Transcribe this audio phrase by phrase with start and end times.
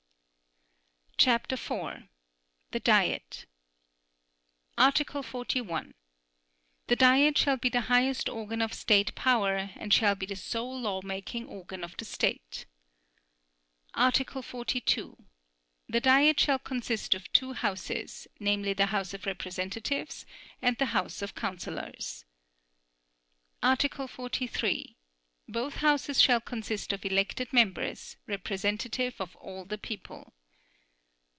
[1.17, 2.07] CHAPTER IV.
[2.71, 3.45] THE DIET
[4.75, 5.93] Article 41.
[6.87, 10.81] The Diet shall be the highest organ of state power, and shall be the sole
[10.81, 12.65] law making organ of the State.
[13.93, 15.15] Article 42.
[15.87, 20.25] The Diet shall consist of two Houses, namely the House of Representatives
[20.59, 22.25] and the House of Councillors.
[23.61, 24.97] Article 43.
[25.47, 30.33] Both Houses shall consist of elected members, representative of all the people.